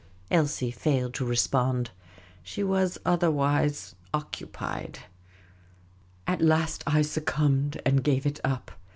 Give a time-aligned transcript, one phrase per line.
[0.31, 1.91] Elsie failed to respond;
[2.41, 4.97] she was otherwise occupied.
[6.25, 8.71] At last, I succumbed and gav^e it up.